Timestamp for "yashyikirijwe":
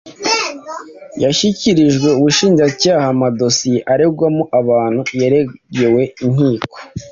1.23-2.09